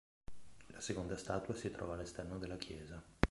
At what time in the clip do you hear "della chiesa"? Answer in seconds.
2.39-2.99